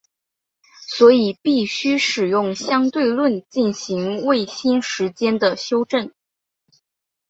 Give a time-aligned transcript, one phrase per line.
[0.87, 6.11] 所以必须使用相对论进行卫星时间的修正。